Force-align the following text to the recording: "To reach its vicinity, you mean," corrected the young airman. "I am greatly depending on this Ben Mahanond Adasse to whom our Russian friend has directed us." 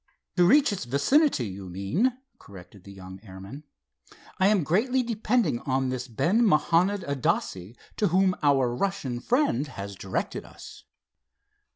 "To 0.35 0.47
reach 0.47 0.73
its 0.73 0.85
vicinity, 0.85 1.45
you 1.45 1.69
mean," 1.69 2.17
corrected 2.39 2.85
the 2.85 2.91
young 2.91 3.19
airman. 3.21 3.65
"I 4.39 4.47
am 4.47 4.63
greatly 4.63 5.03
depending 5.03 5.59
on 5.59 5.89
this 5.89 6.07
Ben 6.07 6.43
Mahanond 6.43 7.03
Adasse 7.03 7.75
to 7.97 8.07
whom 8.07 8.33
our 8.41 8.73
Russian 8.75 9.19
friend 9.19 9.67
has 9.67 9.93
directed 9.95 10.43
us." 10.43 10.85